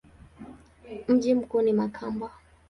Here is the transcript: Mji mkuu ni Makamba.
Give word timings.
Mji 1.07 1.33
mkuu 1.35 1.61
ni 1.61 1.73
Makamba. 1.73 2.31